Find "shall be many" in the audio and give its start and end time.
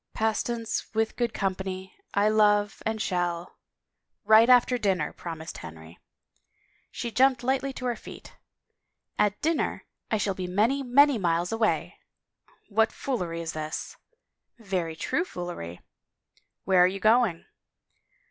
10.17-10.81